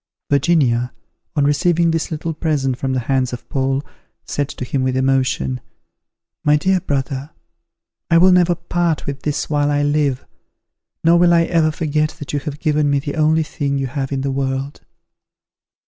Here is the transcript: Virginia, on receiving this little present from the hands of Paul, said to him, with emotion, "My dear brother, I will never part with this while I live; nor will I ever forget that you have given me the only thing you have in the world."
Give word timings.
Virginia, 0.31 0.91
on 1.35 1.43
receiving 1.45 1.91
this 1.91 2.09
little 2.09 2.33
present 2.33 2.75
from 2.75 2.93
the 2.93 3.01
hands 3.01 3.33
of 3.33 3.47
Paul, 3.49 3.83
said 4.25 4.49
to 4.49 4.65
him, 4.65 4.81
with 4.81 4.97
emotion, 4.97 5.61
"My 6.43 6.55
dear 6.57 6.79
brother, 6.79 7.29
I 8.09 8.17
will 8.17 8.31
never 8.31 8.55
part 8.55 9.05
with 9.05 9.21
this 9.21 9.47
while 9.47 9.69
I 9.69 9.83
live; 9.83 10.25
nor 11.03 11.19
will 11.19 11.35
I 11.35 11.43
ever 11.43 11.69
forget 11.69 12.15
that 12.17 12.33
you 12.33 12.39
have 12.39 12.59
given 12.59 12.89
me 12.89 12.97
the 12.97 13.13
only 13.15 13.43
thing 13.43 13.77
you 13.77 13.85
have 13.85 14.11
in 14.11 14.21
the 14.21 14.31
world." 14.31 14.81